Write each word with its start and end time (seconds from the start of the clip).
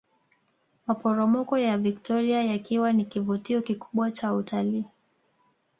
Maporomoko 0.87 1.57
ya 1.57 1.77
Viktoria 1.77 2.43
yakiwa 2.43 2.93
ni 2.93 3.05
kivutio 3.05 3.61
kikubwa 3.61 4.11
cha 4.11 4.33
utalii 4.33 4.85